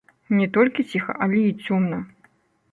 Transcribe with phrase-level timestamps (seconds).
[0.37, 2.03] Не толькі ціха, але і цёмна.